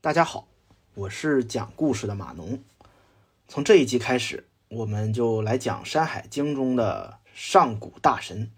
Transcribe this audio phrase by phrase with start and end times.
[0.00, 0.46] 大家好，
[0.94, 2.62] 我是讲故事的马农。
[3.48, 8.52] 从这一集开始，我们就来讲《山海经》中的上古大神。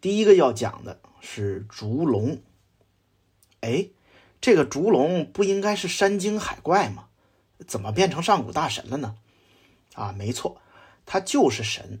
[0.00, 2.40] 第一个要讲的是烛龙。
[3.62, 3.88] 哎，
[4.40, 7.08] 这个烛龙不应该是山精海怪吗？
[7.66, 9.16] 怎么变成上古大神了呢？
[9.94, 10.60] 啊，没错，
[11.04, 12.00] 他就是神。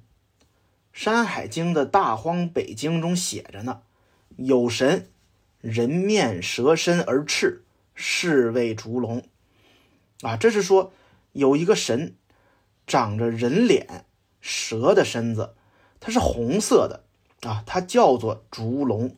[0.92, 3.82] 山海经》的大荒北经中写着呢，
[4.36, 5.10] 有神，
[5.60, 7.64] 人面蛇身而赤。
[7.94, 9.24] 是谓烛龙，
[10.22, 10.92] 啊，这是说
[11.32, 12.16] 有一个神，
[12.86, 14.06] 长着人脸、
[14.40, 15.54] 蛇的身子，
[16.00, 17.04] 它是红色的
[17.48, 19.16] 啊，它叫做烛龙。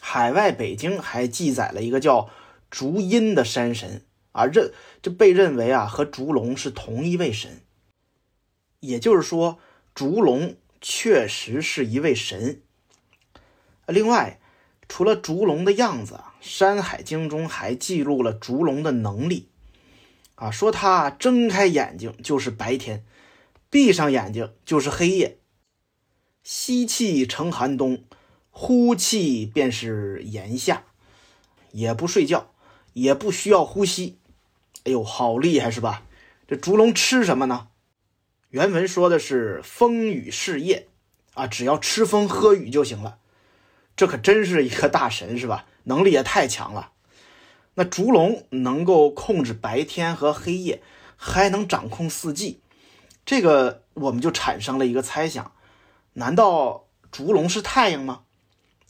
[0.00, 2.30] 海外北京还记载了一个叫
[2.70, 7.62] 烛阴的山神啊，认这被认为啊和烛龙是同一位神，
[8.80, 9.58] 也就是说，
[9.94, 12.62] 烛龙确实是一位神。
[13.86, 14.40] 另外。
[14.88, 19.48] 除了烛龙的样子啊，《山海经》中还记录了烛龙的能力，
[20.36, 23.04] 啊，说他睁开眼睛就是白天，
[23.68, 25.38] 闭上眼睛就是黑夜，
[26.42, 28.04] 吸气成寒冬，
[28.50, 30.84] 呼气便是炎夏，
[31.72, 32.52] 也不睡觉，
[32.92, 34.18] 也不需要呼吸，
[34.84, 36.04] 哎呦，好厉害是吧？
[36.48, 37.68] 这烛龙吃什么呢？
[38.50, 40.86] 原文说的是风雨是夜，
[41.34, 43.18] 啊，只要吃风喝雨就行了。
[43.96, 45.64] 这可真是一个大神，是吧？
[45.84, 46.92] 能力也太强了。
[47.74, 50.82] 那烛龙能够控制白天和黑夜，
[51.16, 52.60] 还能掌控四季，
[53.24, 55.52] 这个我们就产生了一个猜想：
[56.14, 58.22] 难道烛龙是太阳吗？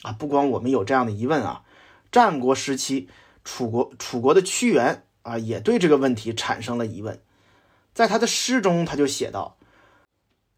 [0.03, 1.63] 啊，不光我们有这样的疑问啊，
[2.11, 3.09] 战国时期
[3.45, 7.21] 楚国楚国的屈原啊，也对这个问题产生了疑问。
[7.95, 9.57] 在他的诗中，他就写道：“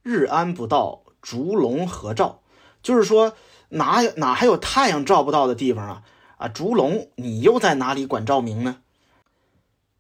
[0.02, 2.40] 日安不到，烛龙何照？”
[2.82, 3.36] 就是说。
[3.70, 6.02] 哪有哪还有太阳照不到的地方啊？
[6.36, 8.78] 啊，烛龙，你又在哪里管照明呢？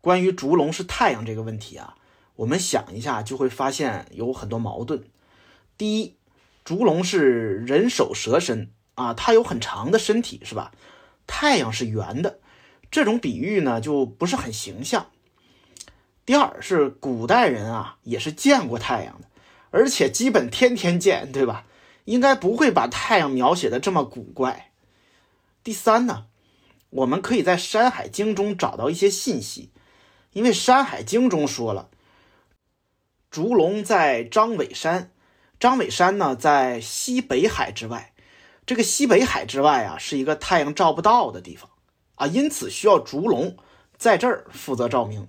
[0.00, 1.96] 关于烛龙是太阳这个问题啊，
[2.36, 5.02] 我们想一下就会发现有很多矛盾。
[5.76, 6.16] 第一，
[6.64, 10.72] 烛龙是人首蛇身啊，它有很长的身体，是吧？
[11.26, 12.38] 太阳是圆的，
[12.90, 15.08] 这种比喻呢就不是很形象。
[16.24, 19.26] 第二是古代人啊也是见过太阳的，
[19.70, 21.64] 而且基本天天见，对吧？
[22.08, 24.72] 应该不会把太阳描写的这么古怪。
[25.62, 26.24] 第三呢，
[26.88, 29.72] 我们可以在《山海经》中找到一些信息，
[30.32, 31.90] 因为《山海经》中说了，
[33.30, 35.12] 烛龙在张尾山，
[35.60, 38.14] 张尾山呢在西北海之外，
[38.64, 41.68] 这个西北海之外啊是一个太阳照不到的地方
[42.14, 43.58] 啊，因此需要烛龙
[43.98, 45.28] 在这儿负责照明，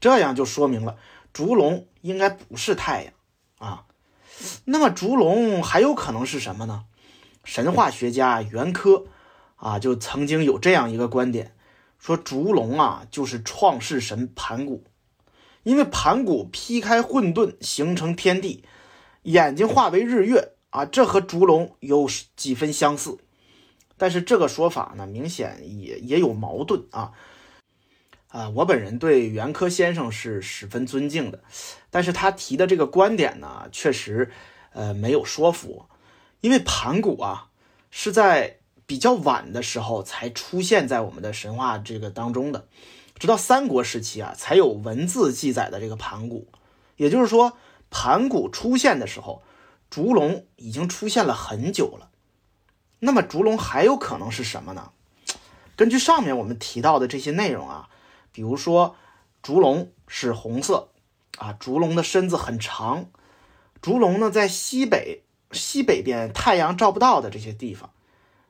[0.00, 0.98] 这样就说明了
[1.32, 3.14] 烛龙应该不是太阳
[3.56, 3.86] 啊。
[4.64, 6.84] 那么烛龙还有可能是什么呢？
[7.44, 9.04] 神话学家袁科
[9.56, 11.54] 啊，就曾经有这样一个观点，
[11.98, 14.84] 说烛龙啊就是创世神盘古，
[15.62, 18.64] 因为盘古劈开混沌形成天地，
[19.22, 23.18] 眼睛化为日月啊，这和烛龙有几分相似。
[23.96, 27.12] 但是这个说法呢，明显也也有矛盾啊。
[28.34, 31.38] 啊，我本人对袁科先生是十分尊敬的，
[31.88, 34.32] 但是他提的这个观点呢，确实，
[34.72, 35.90] 呃，没有说服我。
[36.40, 37.50] 因为盘古啊，
[37.92, 42.66] 是在比较晚的时候才出现在我们的神话这个当中的，
[43.20, 46.48] 直到三国时期啊，才有文字记载的这个盘古。
[46.96, 47.56] 也就是说，
[47.88, 49.44] 盘古出现的时候，
[49.88, 52.10] 烛龙已经出现了很久了。
[52.98, 54.90] 那么，烛龙还有可能是什么呢？
[55.76, 57.90] 根据上面我们提到的这些内容啊。
[58.34, 58.96] 比如说，
[59.44, 60.88] 烛龙是红色，
[61.38, 63.06] 啊，烛龙的身子很长，
[63.80, 65.22] 烛龙呢在西北
[65.52, 67.92] 西北边太阳照不到的这些地方，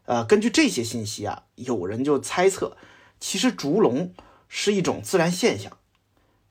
[0.06, 2.78] 呃，根据这些信息啊，有人就猜测，
[3.20, 4.14] 其实烛龙
[4.48, 5.76] 是一种自然现象，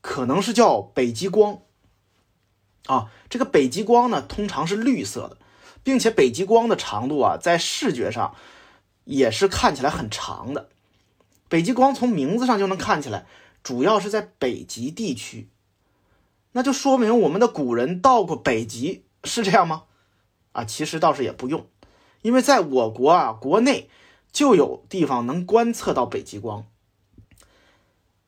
[0.01, 1.61] 可能是叫北极光，
[2.85, 5.37] 啊，这个北极光呢通常是绿色的，
[5.81, 8.35] 并且北极光的长度啊在视觉上
[9.05, 10.69] 也是看起来很长的。
[11.53, 13.27] 北极光从名字上就能看起来，
[13.61, 15.49] 主要是在北极地区，
[16.53, 19.83] 那就说明我们的古人到过北极，是这样吗？
[20.53, 21.67] 啊，其实倒是也不用，
[22.23, 23.87] 因为在我国啊，国内
[24.31, 26.65] 就有地方能观测到北极光。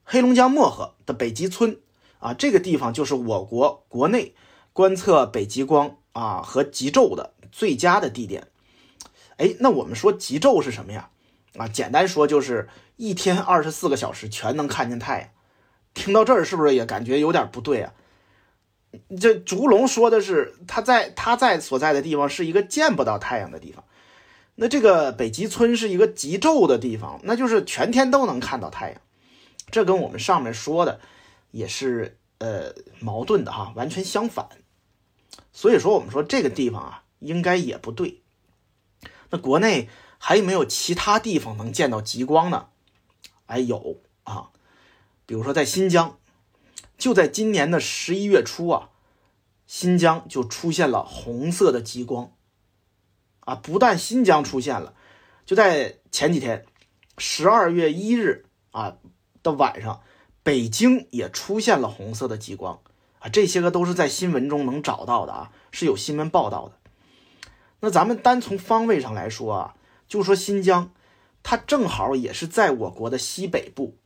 [0.04, 1.80] 黑龙江漠河的北极村
[2.20, 4.36] 啊，这个地方就是我国国内
[4.72, 8.50] 观测北极光啊和极昼的最佳的地点。
[9.38, 11.10] 哎，那我们说极昼是什么呀？
[11.58, 15.30] 啊，简单说就是一天二十四个小时全能看见太阳。
[15.94, 17.94] 听到这儿是不是也感觉有点不对啊？
[19.20, 23.84] 这烛龙说的是他在他在所在的地方是一个见不到太阳的地方，
[24.56, 29.02] 那这个北极村是一个极昼的地方，那就是全天都能看到太阳，
[29.70, 31.00] 这跟我们上面说的
[31.52, 34.48] 也是呃矛盾的哈，完全相反。
[35.52, 38.22] 所以说，我们说这个地方啊，应该也不对。
[39.30, 39.90] 那国内
[40.28, 42.70] 还有没有其他地方能见到极光呢？
[43.46, 44.50] 哎，有啊，
[45.28, 46.18] 比如说在新疆，
[46.98, 48.90] 就在今年的十一月初啊，
[49.68, 52.32] 新疆就出现了红色的极光。
[53.42, 54.96] 啊，不但新疆出现了，
[55.46, 56.66] 就在前几天，
[57.20, 58.96] 十二月一日啊
[59.44, 60.02] 的晚上，
[60.42, 62.82] 北京也出现了红色的极光
[63.20, 66.80] 啊，这些个都是在新闻中能找到的啊，是有新闻报道的。
[67.82, 69.76] 那咱们单从方位上来说啊，
[70.08, 70.92] 就说新疆，
[71.44, 73.98] 它正好也是在我国的西北部，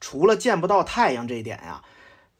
[0.00, 1.82] 除了见不到太阳这一点呀，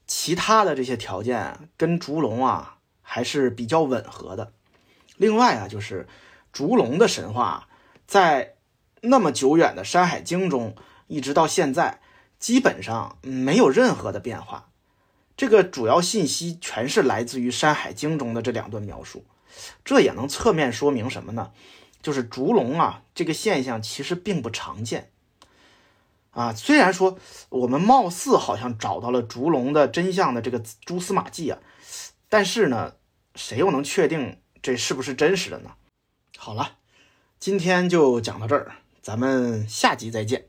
[0.06, 4.52] 其他的这些条件跟烛龙啊还是比较吻合的。
[5.16, 6.06] 另外啊，就是
[6.52, 7.68] 烛龙的神话，
[8.06, 8.54] 在
[9.02, 10.74] 那么久远的《山海经》中，
[11.06, 12.00] 一直到现在，
[12.38, 14.70] 基本上没有任何的变化。
[15.36, 19.24] 这个主要信息全是来自于《山海经》中的这两段描述。
[19.84, 21.52] 这也能侧面说明什么呢？
[22.02, 25.10] 就是烛龙啊，这个现象其实并不常见。
[26.30, 27.18] 啊，虽然说
[27.48, 31.58] 我们貌似好像找到了烛龙的真相的这个蛛丝马迹啊，
[32.28, 32.94] 但是呢，
[33.34, 34.40] 谁又能确定？
[34.60, 35.70] 这是不是真实的呢？
[36.36, 36.78] 好了，
[37.38, 40.46] 今天就讲到这儿，咱们下集再见。